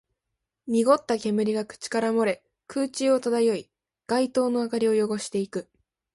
[0.65, 3.69] 濁った煙が口から漏れ、空中を漂い、
[4.07, 5.69] 街灯の明かりを汚していく